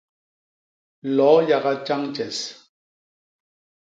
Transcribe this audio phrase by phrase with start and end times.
[1.15, 2.37] Loo yaga tjañtjes.